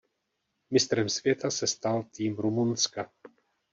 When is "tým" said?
2.03-2.35